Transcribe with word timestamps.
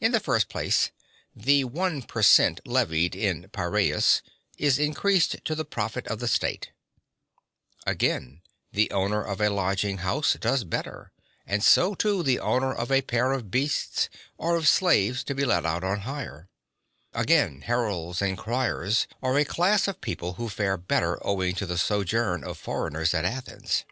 In 0.00 0.10
the 0.10 0.18
first 0.18 0.48
place, 0.48 0.90
the 1.32 1.62
one 1.62 2.02
per 2.02 2.22
cent 2.24 2.56
(44) 2.64 2.72
levied 2.74 3.14
in 3.14 3.48
Piraeus 3.50 4.20
is 4.58 4.80
increased 4.80 5.44
to 5.44 5.54
the 5.54 5.64
profit 5.64 6.08
of 6.08 6.18
the 6.18 6.26
state; 6.26 6.72
again, 7.86 8.40
the 8.72 8.90
owner 8.90 9.22
of 9.22 9.40
a 9.40 9.48
lodging 9.48 9.98
house 9.98 10.32
(45) 10.32 10.40
does 10.40 10.64
better, 10.64 11.12
and 11.46 11.62
so, 11.62 11.94
too, 11.94 12.24
the 12.24 12.40
owner 12.40 12.74
of 12.74 12.90
a 12.90 13.00
pair 13.02 13.30
of 13.30 13.52
beasts, 13.52 14.08
or 14.36 14.56
of 14.56 14.66
slaves 14.66 15.22
to 15.22 15.36
be 15.36 15.44
let 15.44 15.64
out 15.64 15.84
on 15.84 16.00
hire; 16.00 16.48
(46) 17.12 17.22
again, 17.24 17.60
heralds 17.60 18.20
and 18.20 18.36
criers 18.36 19.06
(47) 19.20 19.20
are 19.22 19.38
a 19.38 19.44
class 19.44 19.86
of 19.86 20.00
people 20.00 20.32
who 20.32 20.48
fare 20.48 20.76
better 20.76 21.24
owing 21.24 21.54
to 21.54 21.64
the 21.64 21.78
sojourn 21.78 22.42
of 22.42 22.58
foreigners 22.58 23.14
at 23.14 23.24
Athens. 23.24 23.84